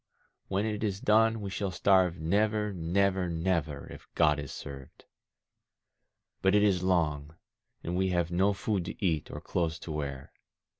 [0.47, 5.05] When it is done we shall starve never, never, never, if God is served.
[6.41, 7.35] But it is long,
[7.83, 10.31] and we have no food to eat, or clothes to wear.